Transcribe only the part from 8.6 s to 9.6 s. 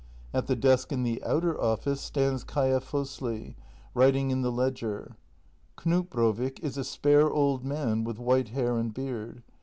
and beard.